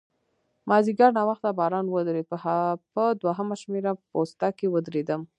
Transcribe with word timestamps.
مازیګر 0.69 1.09
ناوخته 1.17 1.49
باران 1.59 1.85
ودرېد، 1.89 2.27
په 2.93 3.03
دوهمه 3.21 3.55
شمېره 3.61 3.91
پوسته 4.11 4.47
کې 4.57 4.65
ودرېدم. 4.73 5.21